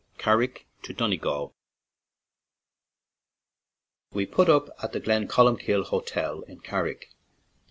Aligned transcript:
CARRICK 0.17 0.65
TO 0.81 0.93
DONEGAL 0.93 1.53
WE 4.15 4.25
put 4.25 4.49
up 4.49 4.71
at 4.81 4.93
the 4.93 4.99
Glencolumbkille 4.99 5.85
Hotel 5.85 6.41
in 6.47 6.59
Carrick. 6.61 7.11